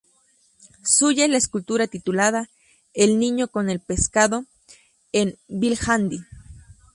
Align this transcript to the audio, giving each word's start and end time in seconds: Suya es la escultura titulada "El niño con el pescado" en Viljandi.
Suya 0.83 1.25
es 1.25 1.29
la 1.29 1.37
escultura 1.37 1.85
titulada 1.85 2.49
"El 2.95 3.19
niño 3.19 3.49
con 3.49 3.69
el 3.69 3.79
pescado" 3.79 4.45
en 5.11 5.37
Viljandi. 5.47 6.17